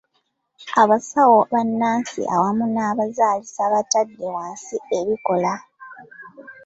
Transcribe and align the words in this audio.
Abasawo 0.81 1.37
bannansi 1.51 2.21
awamu 2.33 2.65
n'abazaalisa 2.69 3.63
batadde 3.73 4.25
wansi 4.35 4.75
ebikola. 4.99 5.53